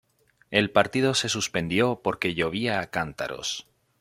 [0.49, 3.67] El partido se suspendió porque llovía a cántaros